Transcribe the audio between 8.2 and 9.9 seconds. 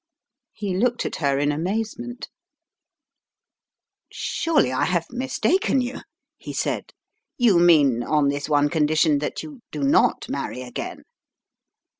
this one condition, that you do